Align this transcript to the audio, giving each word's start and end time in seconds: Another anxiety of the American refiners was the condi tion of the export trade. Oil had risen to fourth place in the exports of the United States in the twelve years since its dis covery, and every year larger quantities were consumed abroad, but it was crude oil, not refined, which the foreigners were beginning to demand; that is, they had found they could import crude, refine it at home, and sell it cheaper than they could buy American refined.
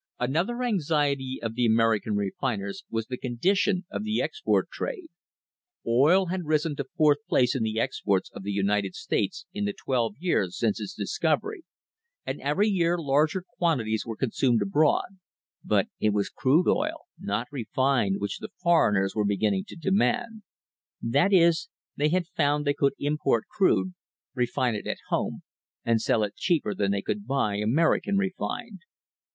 Another 0.19 0.63
anxiety 0.63 1.37
of 1.43 1.53
the 1.53 1.67
American 1.67 2.15
refiners 2.15 2.85
was 2.89 3.05
the 3.05 3.19
condi 3.19 3.55
tion 3.55 3.85
of 3.91 4.03
the 4.03 4.19
export 4.19 4.71
trade. 4.71 5.09
Oil 5.85 6.25
had 6.25 6.45
risen 6.45 6.75
to 6.77 6.85
fourth 6.97 7.19
place 7.29 7.53
in 7.53 7.61
the 7.61 7.79
exports 7.79 8.31
of 8.33 8.41
the 8.41 8.49
United 8.51 8.95
States 8.95 9.45
in 9.53 9.65
the 9.65 9.73
twelve 9.77 10.15
years 10.17 10.57
since 10.57 10.79
its 10.79 10.95
dis 10.95 11.19
covery, 11.19 11.61
and 12.25 12.41
every 12.41 12.67
year 12.67 12.97
larger 12.97 13.43
quantities 13.59 14.03
were 14.03 14.17
consumed 14.17 14.63
abroad, 14.63 15.19
but 15.63 15.87
it 15.99 16.09
was 16.13 16.29
crude 16.29 16.67
oil, 16.67 17.01
not 17.19 17.45
refined, 17.51 18.15
which 18.19 18.39
the 18.39 18.49
foreigners 18.59 19.13
were 19.13 19.23
beginning 19.23 19.65
to 19.67 19.75
demand; 19.75 20.41
that 20.99 21.31
is, 21.31 21.69
they 21.95 22.09
had 22.09 22.25
found 22.25 22.65
they 22.65 22.73
could 22.73 22.93
import 22.97 23.43
crude, 23.47 23.93
refine 24.33 24.73
it 24.73 24.87
at 24.87 24.97
home, 25.09 25.43
and 25.85 26.01
sell 26.01 26.23
it 26.23 26.35
cheaper 26.35 26.73
than 26.73 26.89
they 26.89 27.03
could 27.03 27.27
buy 27.27 27.57
American 27.57 28.17
refined. 28.17 28.79